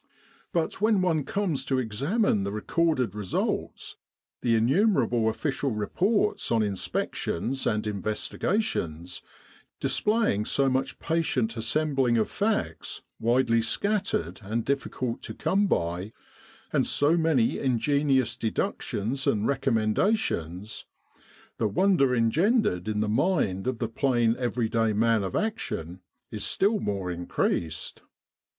[0.51, 3.97] But when one comes to examine the recorded results
[4.41, 9.21] the in numerable Official Reports on inspections and in vestigations,
[9.79, 16.13] displaying so much patient assembling of facts widely scattered and difficult to come by,
[16.73, 20.85] and so many ingenious deductions and recommendations
[21.59, 26.43] the wonder engendered in the mind of the plain every day man of action is
[26.43, 28.01] still more increased.